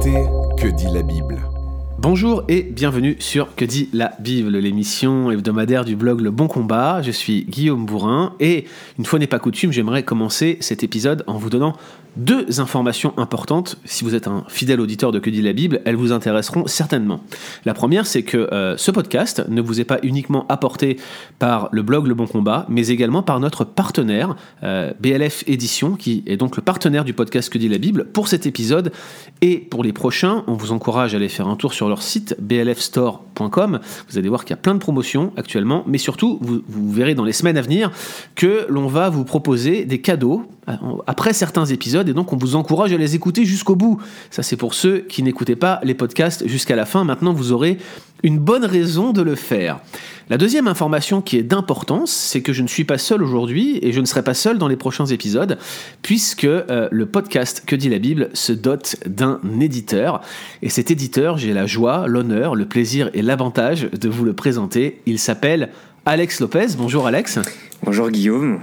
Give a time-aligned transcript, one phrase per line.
[0.00, 1.40] Que dit la Bible
[1.98, 7.00] Bonjour et bienvenue sur Que dit la Bible, l'émission hebdomadaire du blog Le Bon Combat.
[7.00, 8.66] Je suis Guillaume Bourrin et
[8.98, 11.74] une fois n'est pas coutume, j'aimerais commencer cet épisode en vous donnant
[12.16, 13.76] deux informations importantes.
[13.84, 17.20] Si vous êtes un fidèle auditeur de Que dit la Bible, elles vous intéresseront certainement.
[17.64, 20.98] La première, c'est que euh, ce podcast ne vous est pas uniquement apporté
[21.38, 26.22] par le blog Le Bon Combat, mais également par notre partenaire, euh, BLF Édition, qui
[26.26, 28.92] est donc le partenaire du podcast Que dit la Bible pour cet épisode
[29.42, 30.44] et pour les prochains.
[30.46, 33.80] On vous encourage à aller faire un tour sur leur site blfstore.com.
[34.08, 37.24] Vous allez voir qu'il y a plein de promotions actuellement, mais surtout, vous, verrez dans
[37.24, 37.90] les semaines à venir
[38.34, 40.72] que l'on va vous proposer des cadeaux euh,
[41.06, 44.00] après certains épisodes et donc on vous encourage à les écouter jusqu'au bout.
[44.30, 47.04] Ça c'est pour ceux qui n'écoutaient pas les podcasts jusqu'à la fin.
[47.04, 47.78] Maintenant vous aurez
[48.22, 49.80] une bonne raison de le faire.
[50.28, 53.92] La deuxième information qui est d'importance, c'est que je ne suis pas seul aujourd'hui et
[53.92, 55.56] je ne serai pas seul dans les prochains épisodes
[56.02, 60.20] puisque euh, le podcast Que dit la Bible se dote d'un éditeur
[60.62, 65.00] et cet éditeur, j'ai la joie, l'honneur, le plaisir et l'avantage de vous le présenter.
[65.06, 65.70] Il s'appelle
[66.04, 66.74] Alex Lopez.
[66.76, 67.38] Bonjour Alex.
[67.84, 68.60] Bonjour Guillaume.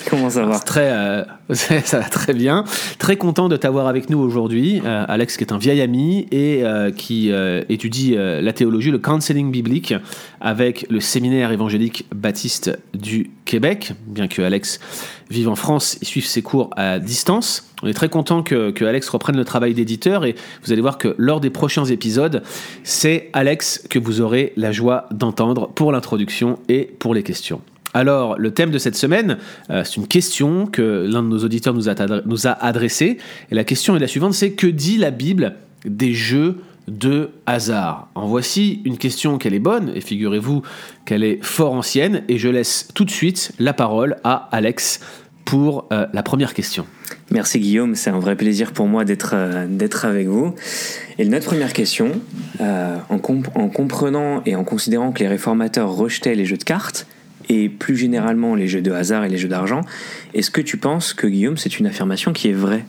[0.10, 2.64] Comment ça va Très, euh, ça va très bien.
[2.98, 6.64] Très content de t'avoir avec nous aujourd'hui, euh, Alex, qui est un vieil ami et
[6.64, 7.30] euh, qui
[7.68, 9.94] étudie la théologie, le counseling biblique,
[10.40, 13.92] avec le séminaire évangélique baptiste du Québec.
[14.06, 14.80] Bien que Alex
[15.30, 18.84] vive en France et suive ses cours à distance, on est très content que, que
[18.84, 22.42] Alex reprenne le travail d'éditeur et vous allez voir que lors des prochains épisodes,
[22.84, 27.62] c'est Alex que vous aurez la joie d'entendre pour l'introduction et pour les questions.
[27.92, 29.38] Alors, le thème de cette semaine,
[29.70, 33.18] euh, c'est une question que l'un de nos auditeurs nous a, adressée.
[33.50, 38.08] Et la question est la suivante, c'est que dit la Bible des jeux de hasard?
[38.14, 40.62] En voici une question qu'elle est bonne, et figurez-vous
[41.04, 45.00] qu'elle est fort ancienne, et je laisse tout de suite la parole à Alex
[45.44, 46.86] pour euh, la première question.
[47.32, 49.66] Merci Guillaume, c'est un vrai plaisir pour moi d'être euh,
[50.04, 50.54] avec vous.
[51.18, 52.20] Et notre première question,
[52.60, 57.06] en comprenant et en considérant que les réformateurs rejetaient les jeux de cartes,
[57.50, 59.80] et plus généralement les jeux de hasard et les jeux d'argent.
[60.34, 62.84] Est-ce que tu penses que Guillaume, c'est une affirmation qui est vraie?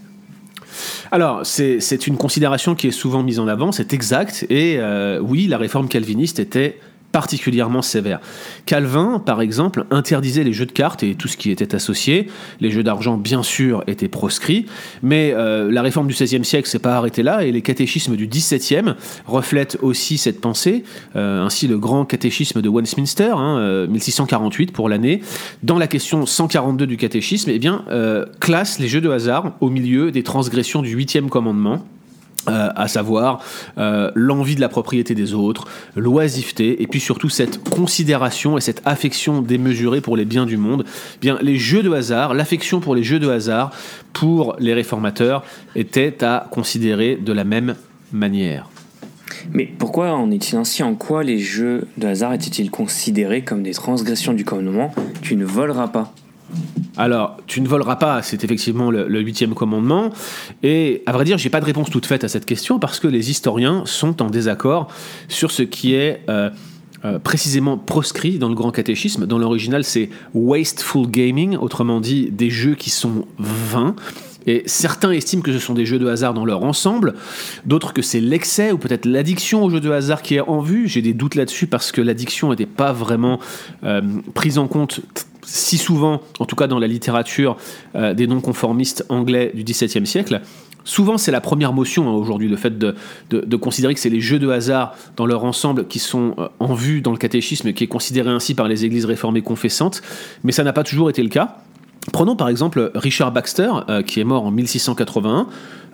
[1.11, 5.47] Alors, c'est une considération qui est souvent mise en avant, c'est exact, et euh, oui,
[5.47, 6.79] la réforme calviniste était
[7.11, 8.19] particulièrement sévère.
[8.66, 12.27] Calvin, par exemple, interdisait les jeux de cartes et tout ce qui était associé.
[12.59, 14.66] Les jeux d'argent, bien sûr, étaient proscrits,
[15.03, 18.27] mais euh, la réforme du XVIe siècle s'est pas arrêtée là, et les catéchismes du
[18.27, 18.94] XVIIe
[19.25, 20.83] reflètent aussi cette pensée.
[21.16, 23.33] Euh, ainsi, le grand catéchisme de Westminster,
[23.89, 25.22] 1648 hein, euh, pour l'année,
[25.63, 27.83] dans la question 142 du catéchisme, eh bien,
[28.39, 31.85] classe les jeux de hasard au milieu des transgressions du huitième commandement.
[32.50, 33.40] Euh, à savoir
[33.78, 38.81] euh, l'envie de la propriété des autres, l'oisiveté, et puis surtout cette considération et cette
[38.84, 40.84] affection démesurée pour les biens du monde.
[41.22, 43.69] Bien, les jeux de hasard, l'affection pour les jeux de hasard,
[44.12, 45.44] pour les réformateurs,
[45.75, 47.75] était à considérer de la même
[48.12, 48.69] manière.
[49.53, 50.81] Mais pourquoi en est-il ainsi?
[50.81, 54.96] En quoi les jeux de hasard étaient-ils considérés comme des transgressions du commandement?
[55.22, 56.12] Tu ne voleras pas
[56.97, 60.12] alors, tu ne voleras pas, c'est effectivement le, huitième commandement.
[60.62, 63.07] Et à vrai dire, j'ai pas de réponse toute faite à cette question parce que
[63.07, 64.88] les historiens sont en désaccord
[65.29, 66.50] sur ce qui est euh,
[67.06, 69.25] euh, précisément proscrit dans le Grand Catéchisme.
[69.25, 73.95] Dans l'original, c'est wasteful gaming, autrement dit des jeux qui sont vains.
[74.47, 77.13] Et certains estiment que ce sont des jeux de hasard dans leur ensemble,
[77.66, 80.88] d'autres que c'est l'excès ou peut-être l'addiction aux jeux de hasard qui est en vue.
[80.88, 83.40] J'ai des doutes là-dessus parce que l'addiction n'était pas vraiment
[83.84, 84.01] euh,
[84.34, 85.01] prise en compte
[85.44, 87.57] si souvent, en tout cas dans la littérature
[87.96, 90.41] euh, des non-conformistes anglais du XVIIe siècle.
[90.84, 92.96] Souvent, c'est la première motion hein, aujourd'hui, le fait de,
[93.29, 96.74] de, considérer que c'est les jeux de hasard dans leur ensemble qui sont euh, en
[96.74, 100.02] vue dans le catéchisme, qui est considéré ainsi par les églises réformées confessantes,
[100.44, 101.58] mais ça n'a pas toujours été le cas.
[102.12, 105.47] Prenons par exemple Richard Baxter, euh, qui est mort en 1681.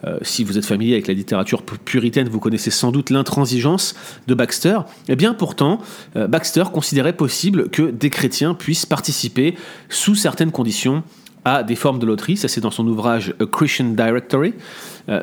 [0.05, 3.93] Euh, si vous êtes familier avec la littérature puritaine, vous connaissez sans doute l'intransigeance
[4.27, 4.79] de Baxter.
[5.09, 5.79] Eh bien pourtant,
[6.15, 9.55] euh, Baxter considérait possible que des chrétiens puissent participer
[9.89, 11.03] sous certaines conditions
[11.43, 12.37] à des formes de loterie.
[12.37, 14.53] Ça c'est dans son ouvrage A Christian Directory.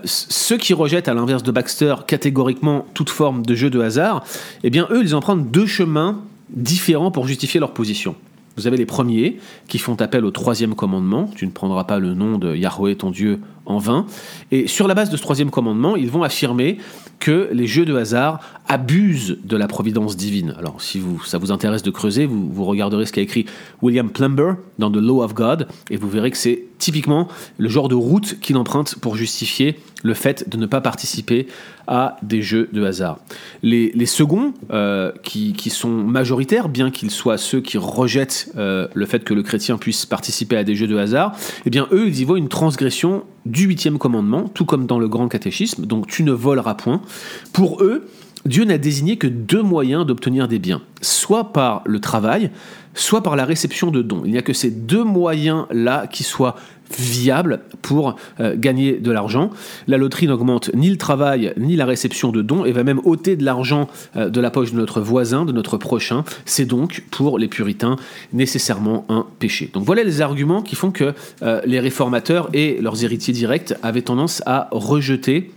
[0.05, 4.25] ceux qui rejettent à l'inverse de Baxter catégoriquement toute forme de jeu de hasard,
[4.65, 6.21] eh bien eux, ils en prennent deux chemins
[6.51, 8.17] différents pour justifier leur position.
[8.57, 12.15] Vous avez les premiers qui font appel au troisième commandement, tu ne prendras pas le
[12.15, 14.07] nom de Yahweh ton Dieu en vain.
[14.53, 16.79] Et sur la base de ce troisième commandement, ils vont affirmer
[17.19, 20.55] que les jeux de hasard abusent de la providence divine.
[20.59, 23.47] Alors, si vous, ça vous intéresse de creuser, vous, vous regarderez ce qu'a écrit
[23.83, 27.29] William Plumber dans The Law of God, et vous verrez que c'est typiquement
[27.59, 31.47] le genre de route qu'il emprunte pour justifier le fait de ne pas participer
[31.87, 33.19] à des jeux de hasard.
[33.63, 39.07] Les, seconds, euh, qui, qui, sont majoritaires, bien qu'ils soient ceux qui rejettent euh, le
[39.07, 41.37] fait que le chrétien puisse participer à des jeux de hasard,
[41.67, 45.09] eh bien eux, ils y voient une transgression du huitième commandement, tout comme dans le
[45.09, 47.03] grand catéchisme, donc tu ne voleras point.
[47.53, 48.07] Pour eux,
[48.47, 52.51] Dieu n'a désigné que deux moyens d'obtenir des biens, soit par le travail,
[52.95, 54.23] soit par la réception de dons.
[54.25, 56.55] Il n'y a que ces deux moyens-là qui soient
[56.99, 59.51] viables pour euh, gagner de l'argent.
[59.87, 63.37] La loterie n'augmente ni le travail ni la réception de dons et va même ôter
[63.37, 66.25] de l'argent euh, de la poche de notre voisin, de notre prochain.
[66.45, 67.97] C'est donc pour les puritains
[68.33, 69.71] nécessairement un péché.
[69.73, 74.03] Donc voilà les arguments qui font que euh, les réformateurs et leurs héritiers directs avaient
[74.03, 75.51] tendance à rejeter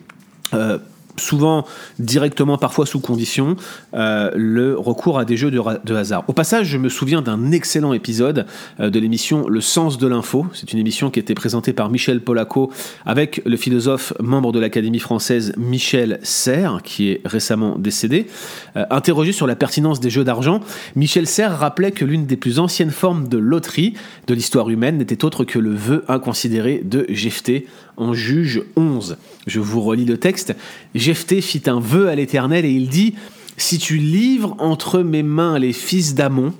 [1.20, 1.66] souvent
[2.00, 3.56] directement, parfois sous condition,
[3.94, 6.24] euh, le recours à des jeux de, hasard.
[6.28, 8.46] Au passage, je me souviens d'un excellent épisode
[8.80, 10.46] euh, de l'émission Le sens de l'info.
[10.54, 12.72] C'est une émission qui était présentée par Michel Polaco
[13.06, 18.28] avec le philosophe membre de l'Académie française Michel Serres, qui est récemment décédé.
[18.76, 20.62] Euh, interrogé sur la pertinence des jeux d'argent,
[20.96, 23.94] Michel Serres rappelait que l'une des plus anciennes formes de loterie
[24.28, 27.68] de l'histoire humaine n'était autre que le vœu inconsidéré de Jephthé
[27.98, 29.18] en Juge 11.
[29.48, 30.56] Je vous relis le texte.
[30.96, 33.16] Jephthé fit un vœu à l'Éternel et il dit
[33.58, 36.54] Si tu livres entre mes mains les fils d'Amon,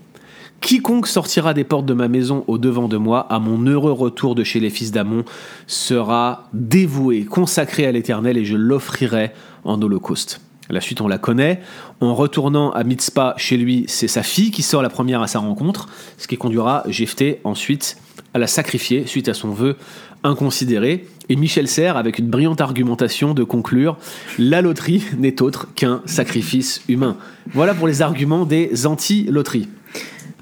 [0.60, 4.36] quiconque sortira des portes de ma maison au devant de moi, à mon heureux retour
[4.36, 5.24] de chez les fils d'Amon,
[5.68, 9.32] sera dévoué, consacré à l'Éternel et je l'offrirai
[9.64, 10.42] en holocauste.
[10.70, 11.62] La suite, on la connaît.
[12.02, 15.40] En retournant à Mitzpah chez lui, c'est sa fille qui sort la première à sa
[15.40, 15.88] rencontre,
[16.18, 17.98] ce qui conduira Jephthé ensuite
[18.34, 19.76] à la sacrifier suite à son vœu
[20.24, 21.06] inconsidéré.
[21.30, 23.98] Et Michel Serres, avec une brillante argumentation, de conclure
[24.40, 27.18] La loterie n'est autre qu'un sacrifice humain.
[27.54, 29.68] Voilà pour les arguments des anti-loteries.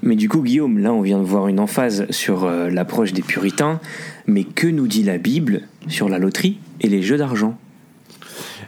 [0.02, 3.22] Mais du coup, Guillaume, là, on vient de voir une emphase sur euh, l'approche des
[3.22, 3.80] puritains.
[4.26, 7.58] Mais que nous dit la Bible sur la loterie et les jeux d'argent?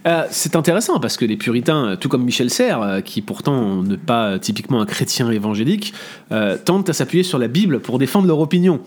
[0.07, 3.97] Euh, c'est intéressant parce que les puritains, tout comme Michel Serres, euh, qui pourtant n'est
[3.97, 5.93] pas typiquement un chrétien évangélique,
[6.33, 8.81] euh, tentent à s'appuyer sur la Bible pour défendre leur opinion.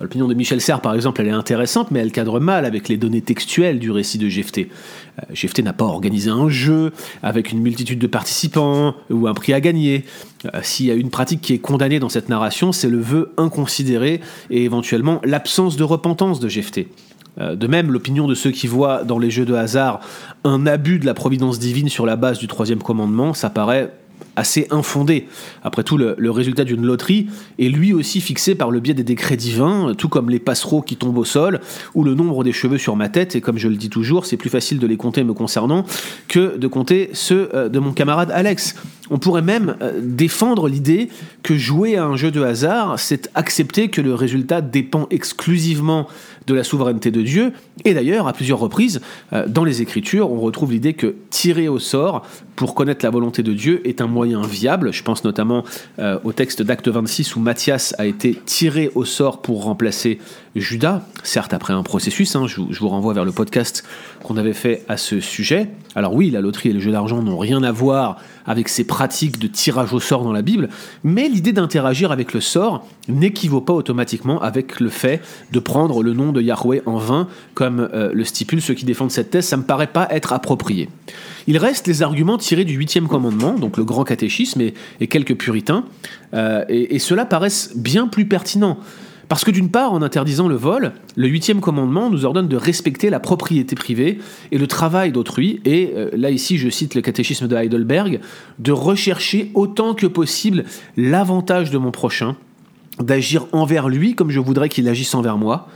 [0.00, 2.96] L'opinion de Michel Serres, par exemple, elle est intéressante, mais elle cadre mal avec les
[2.96, 4.68] données textuelles du récit de Jephthé.
[5.32, 6.92] Jephthé n'a pas organisé un jeu
[7.22, 10.04] avec une multitude de participants ou un prix à gagner.
[10.62, 14.20] S'il y a une pratique qui est condamnée dans cette narration, c'est le vœu inconsidéré
[14.50, 16.88] et éventuellement l'absence de repentance de Jephthé.
[17.40, 20.00] Euh, de même, l'opinion de ceux qui voient dans les jeux de hasard
[20.44, 23.92] un abus de la providence divine sur la base du troisième commandement, ça paraît
[24.36, 25.28] assez infondé.
[25.62, 29.36] Après tout, le, résultat d'une loterie est lui aussi fixé par le biais des décrets
[29.36, 31.60] divins, tout comme les passereaux qui tombent au sol,
[31.94, 34.36] ou le nombre des cheveux sur ma tête, et comme je le dis toujours, c'est
[34.36, 35.84] plus facile de les compter me concernant
[36.28, 38.76] que de compter ceux euh, de mon camarade Alex.
[39.12, 41.10] On pourrait même euh, défendre l'idée
[41.42, 46.08] que jouer à un jeu de hasard, c'est accepter que le résultat dépend exclusivement
[46.46, 47.52] de la souveraineté de Dieu.
[47.84, 49.02] Et d'ailleurs, à plusieurs reprises,
[49.34, 52.26] euh, dans les Écritures, on retrouve l'idée que tirer au sort
[52.56, 54.92] pour connaître la volonté de Dieu est un moyen viable.
[54.92, 55.64] Je pense notamment
[55.98, 60.18] euh, au texte d'Acte 26 où Matthias a été tiré au sort pour remplacer
[60.54, 63.84] Judas, certes après un processus, hein, je, vous renvoie vers le podcast
[64.22, 65.68] qu'on avait fait à ce sujet.
[65.94, 69.01] Alors oui, la loterie et les jeux d'argent n'ont rien à voir avec ces pratiques
[69.06, 70.68] de tirage au sort dans la Bible,
[71.04, 75.20] mais l'idée d'interagir avec le sort n'équivaut pas automatiquement avec le fait
[75.50, 79.10] de prendre le nom de Yahweh en vain, comme euh, le stipulent ceux qui défendent
[79.10, 80.88] cette thèse, ça me paraît pas être approprié.
[81.46, 85.84] Il reste les arguments tirés du huitième commandement, donc le grand catéchisme et, quelques puritains,
[86.34, 88.78] euh, et, et ceux-là paraissent bien plus pertinents.
[89.32, 93.08] Parce que d'une part, en interdisant le vol, le huitième commandement nous ordonne de respecter
[93.08, 94.18] la propriété privée
[94.50, 98.20] et le travail d'autrui, et euh, là ici je cite le catéchisme de Heidelberg,
[98.58, 100.64] de rechercher autant que possible
[100.98, 102.36] l'avantage de mon prochain,
[102.98, 105.66] d'agir envers lui comme je voudrais qu'il agisse envers moi,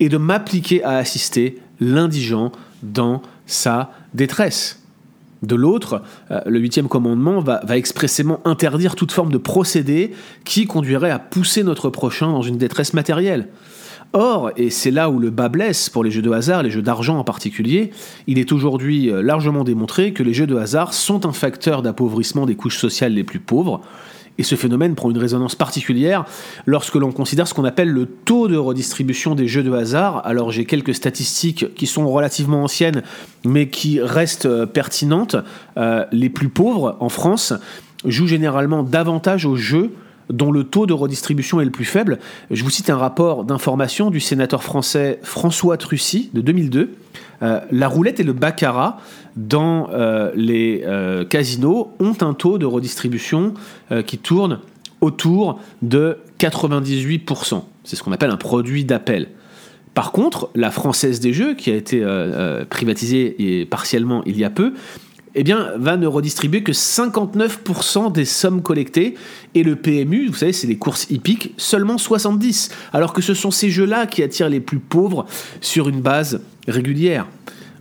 [0.00, 2.50] et de m'appliquer à assister l'indigent
[2.82, 4.81] dans sa détresse.
[5.42, 10.12] De l'autre, euh, le huitième commandement va, expressément interdire toute forme de procédé
[10.44, 13.48] qui conduirait à pousser notre prochain dans une détresse matérielle.
[14.12, 16.82] Or, et c'est là où le bas blesse pour les jeux de hasard, les jeux
[16.82, 17.90] d'argent en particulier,
[18.26, 22.46] il est aujourd'hui euh, largement démontré que les jeux de hasard sont un facteur d'appauvrissement
[22.46, 23.80] des couches sociales les plus pauvres,
[24.38, 26.24] et ce phénomène prend une résonance particulière
[26.66, 30.22] lorsque l'on considère ce qu'on appelle le taux de redistribution des jeux de hasard.
[30.26, 33.02] Alors j'ai quelques statistiques qui sont relativement anciennes,
[33.44, 35.36] mais qui restent euh, pertinentes.
[35.76, 37.52] Euh, les plus pauvres en France
[38.04, 39.92] jouent généralement davantage aux jeux
[40.32, 42.18] dont le taux de redistribution est le plus faible.
[42.50, 46.94] Je vous cite un rapport d'information du sénateur français François Trucy de 2002.
[47.42, 48.98] Euh, la roulette et le baccarat
[49.36, 53.54] dans euh, les euh, casinos ont un taux de redistribution
[54.06, 54.60] qui tourne
[55.00, 57.62] autour de 98%.
[57.84, 59.28] C'est ce qu'on appelle un produit d'appel.
[59.92, 62.02] Par contre, la Française des Jeux, qui a été
[62.70, 64.72] privatisée et partiellement il y a peu,
[65.34, 69.14] eh bien, va ne redistribuer que 59% des sommes collectées,
[69.54, 73.50] et le PMU, vous savez, c'est les courses hippiques, seulement 70%, alors que ce sont
[73.50, 75.26] ces jeux-là qui attirent les plus pauvres
[75.60, 77.26] sur une base régulière.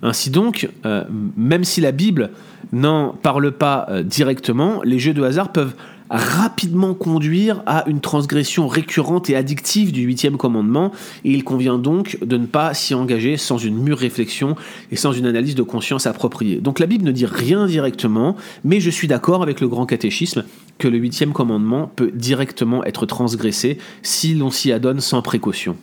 [0.01, 1.03] Ainsi donc, euh,
[1.37, 2.31] même si la Bible
[2.71, 5.75] n'en parle pas euh, directement, les jeux de hasard peuvent
[6.11, 10.91] rapidement conduire à une transgression récurrente et addictive du huitième commandement,
[11.23, 14.57] et il convient donc de ne pas s'y engager sans une mûre réflexion
[14.91, 16.57] et sans une analyse de conscience appropriée.
[16.57, 20.43] Donc la Bible ne dit rien directement, mais je suis d'accord avec le grand catéchisme
[20.77, 25.77] que le huitième commandement peut directement être transgressé si l'on s'y adonne sans précaution.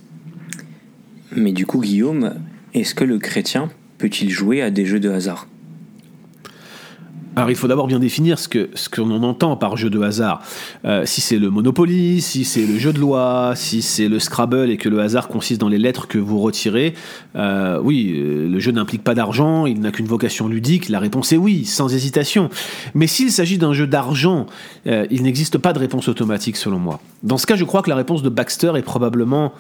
[1.35, 2.35] Mais du coup, Guillaume,
[2.75, 5.47] est-ce que le chrétien peut-il jouer à des jeux de hasard?
[7.38, 10.42] Alors il faut d'abord bien définir ce que ce qu'on entend par jeu de hasard.
[10.85, 14.71] Euh, si c'est le Monopoly, si c'est le jeu de loi, si c'est le Scrabble
[14.71, 16.95] et que le hasard consiste dans les lettres que vous retirez,
[17.37, 20.88] euh, oui, euh, le jeu n'implique pas d'argent, il n'a qu'une vocation ludique.
[20.88, 22.50] La réponse est oui, sans hésitation.
[22.95, 24.47] Mais s'il s'agit d'un jeu d'argent,
[24.87, 27.00] il n'existe pas de réponse automatique selon moi.
[27.23, 29.52] Dans ce cas, je crois que la réponse de Baxter est probablement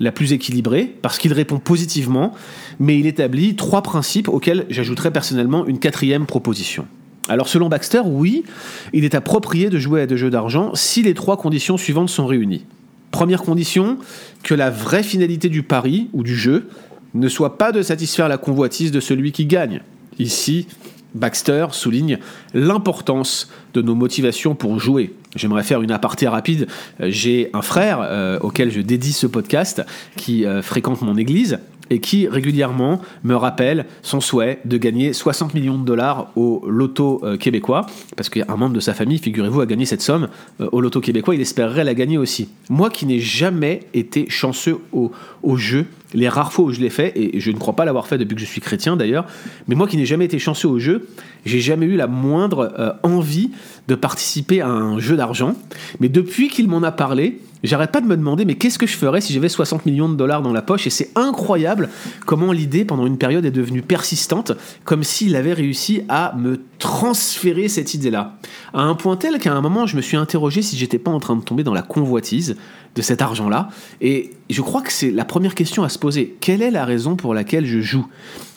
[0.00, 2.32] la plus équilibrée, parce qu'il répond positivement,
[2.78, 6.86] mais il établit trois principes auxquels j'ajouterais personnellement une quatrième proposition.
[7.28, 8.44] Alors selon Baxter, oui,
[8.92, 12.26] il est approprié de jouer à des jeux d'argent si les trois conditions suivantes sont
[12.26, 12.64] réunies.
[13.10, 13.98] Première condition,
[14.42, 16.68] que la vraie finalité du pari ou du jeu
[17.14, 19.80] ne soit pas de satisfaire la convoitise de celui qui gagne.
[20.18, 20.66] Ici,
[21.14, 22.18] Baxter souligne
[22.54, 25.14] l'importance de nos motivations pour jouer.
[25.34, 26.66] J'aimerais faire une aparté rapide.
[27.00, 29.82] J'ai un frère euh, auquel je dédie ce podcast
[30.16, 31.58] qui euh, fréquente mon église
[31.90, 37.20] et qui régulièrement me rappelle son souhait de gagner 60 millions de dollars au loto
[37.22, 40.28] euh, québécois, parce qu'un membre de sa famille, figurez-vous, a gagné cette somme
[40.60, 42.48] euh, au loto québécois, il espérerait la gagner aussi.
[42.68, 45.12] Moi qui n'ai jamais été chanceux au,
[45.42, 48.06] au jeu, les rares fois où je l'ai fait, et je ne crois pas l'avoir
[48.06, 49.26] fait depuis que je suis chrétien d'ailleurs,
[49.68, 51.08] mais moi qui n'ai jamais été chanceux au jeu,
[51.44, 53.50] j'ai jamais eu la moindre euh, envie
[53.88, 55.54] de participer à un jeu d'argent,
[56.00, 58.96] mais depuis qu'il m'en a parlé, J'arrête pas de me demander, mais qu'est-ce que je
[58.96, 60.86] ferais si j'avais 60 millions de dollars dans la poche?
[60.86, 61.88] Et c'est incroyable
[62.24, 64.52] comment l'idée, pendant une période, est devenue persistante,
[64.84, 68.36] comme s'il avait réussi à me transférer cette idée-là.
[68.74, 71.18] À un point tel qu'à un moment, je me suis interrogé si j'étais pas en
[71.18, 72.56] train de tomber dans la convoitise
[72.96, 73.68] de cet argent-là.
[74.00, 76.36] Et je crois que c'est la première question à se poser.
[76.40, 78.06] Quelle est la raison pour laquelle je joue?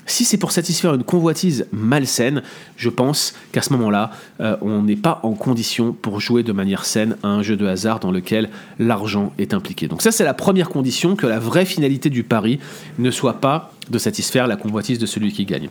[0.09, 2.41] Si c'est pour satisfaire une convoitise malsaine,
[2.77, 4.09] je pense qu'à ce moment-là,
[4.41, 7.67] euh, on n'est pas en condition pour jouer de manière saine à un jeu de
[7.67, 9.87] hasard dans lequel l'argent est impliqué.
[9.87, 12.59] Donc ça, c'est la première condition, que la vraie finalité du pari
[12.97, 15.69] ne soit pas de satisfaire la convoitise de celui qui gagne.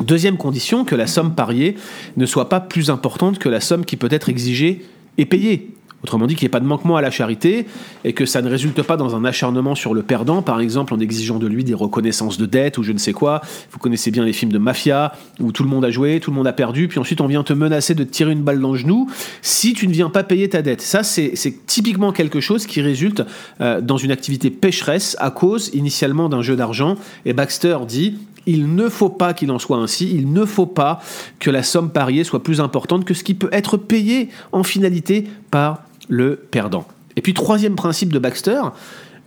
[0.00, 1.76] Deuxième condition, que la somme pariée
[2.16, 4.84] ne soit pas plus importante que la somme qui peut être exigée
[5.18, 5.74] et payée.
[6.06, 7.66] Autrement dit, qu'il n'y ait pas de manquement à la charité
[8.04, 11.00] et que ça ne résulte pas dans un acharnement sur le perdant, par exemple en
[11.00, 13.40] exigeant de lui des reconnaissances de dette ou je ne sais quoi.
[13.72, 16.36] Vous connaissez bien les films de mafia où tout le monde a joué, tout le
[16.36, 18.70] monde a perdu, puis ensuite on vient te menacer de te tirer une balle dans
[18.70, 19.10] le genou
[19.42, 20.80] si tu ne viens pas payer ta dette.
[20.80, 21.34] Ça, c'est
[21.66, 23.24] typiquement quelque chose qui résulte
[23.60, 26.94] euh, dans une activité pécheresse à cause initialement d'un jeu d'argent.
[27.24, 28.14] Et Baxter dit
[28.46, 31.00] il ne faut pas qu'il en soit ainsi, il ne faut pas
[31.40, 35.26] que la somme pariée soit plus importante que ce qui peut être payé en finalité
[35.50, 36.86] par le perdant.
[37.16, 38.60] Et puis troisième principe de Baxter,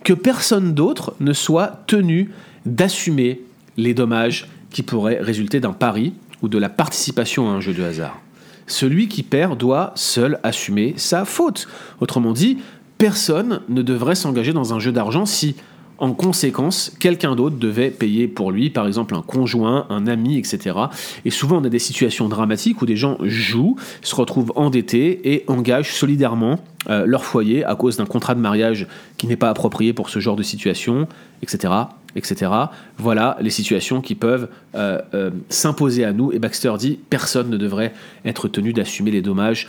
[0.03, 2.31] que personne d'autre ne soit tenu
[2.65, 3.41] d'assumer
[3.77, 7.83] les dommages qui pourraient résulter d'un pari ou de la participation à un jeu de
[7.83, 8.19] hasard.
[8.67, 11.67] Celui qui perd doit seul assumer sa faute.
[12.01, 12.59] Autrement dit,
[12.97, 15.55] personne ne devrait s'engager dans un jeu d'argent si
[15.99, 20.77] en conséquence, quelqu'un d'autre devait payer pour lui, par exemple un conjoint, un ami, etc.
[21.25, 25.43] Et souvent, on a des situations dramatiques où des gens jouent, se retrouvent endettés et
[25.47, 28.87] engagent solidairement euh, leur foyer à cause d'un contrat de mariage
[29.17, 31.07] qui n'est pas approprié pour ce genre de situation,
[31.41, 31.73] etc.
[32.15, 32.51] etc.
[32.97, 36.31] Voilà les situations qui peuvent euh, euh, s'imposer à nous.
[36.31, 39.67] Et Baxter dit personne ne devrait être tenu d'assumer les dommages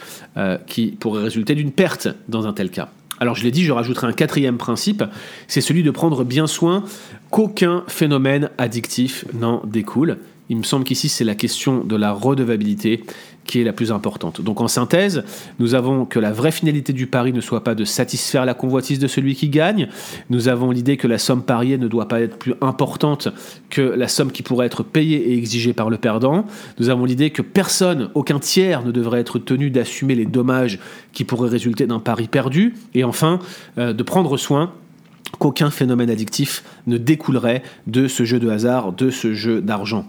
[0.66, 2.88] qui pourraient résulter d'une perte dans un tel cas.
[3.20, 5.04] Alors je l'ai dit, je rajouterai un quatrième principe,
[5.46, 6.84] c'est celui de prendre bien soin
[7.30, 10.18] qu'aucun phénomène addictif n'en découle.
[10.48, 13.04] Il me semble qu'ici c'est la question de la redevabilité
[13.50, 14.40] qui est la plus importante.
[14.40, 15.24] Donc en synthèse,
[15.58, 19.00] nous avons que la vraie finalité du pari ne soit pas de satisfaire la convoitise
[19.00, 19.88] de celui qui gagne.
[20.30, 23.26] Nous avons l'idée que la somme pariée ne doit pas être plus importante
[23.68, 26.44] que la somme qui pourrait être payée et exigée par le perdant.
[26.78, 30.78] Nous avons l'idée que personne, aucun tiers ne devrait être tenu d'assumer les dommages
[31.12, 32.74] qui pourraient résulter d'un pari perdu.
[32.94, 33.40] Et enfin,
[33.78, 34.72] euh, de prendre soin
[35.38, 40.06] qu'aucun phénomène addictif ne découlerait de ce jeu de hasard, de ce jeu d'argent.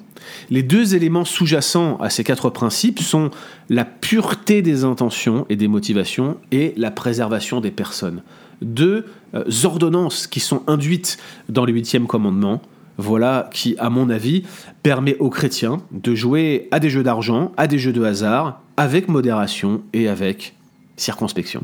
[0.49, 3.31] Les deux éléments sous-jacents à ces quatre principes sont
[3.69, 8.21] la pureté des intentions et des motivations et la préservation des personnes.
[8.61, 11.17] Deux euh, ordonnances qui sont induites
[11.49, 12.61] dans le huitième commandement,
[12.97, 14.43] voilà qui, à mon avis,
[14.83, 19.07] permet aux chrétiens de jouer à des jeux d'argent, à des jeux de hasard, avec
[19.07, 20.53] modération et avec
[20.97, 21.63] circonspection.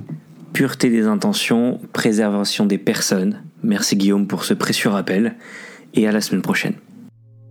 [0.58, 3.44] Pureté des intentions, préservation des personnes.
[3.62, 5.36] Merci Guillaume pour ce précieux rappel
[5.94, 6.74] et à la semaine prochaine.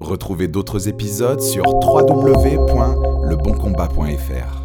[0.00, 4.55] Retrouvez d'autres épisodes sur www.leboncombat.fr.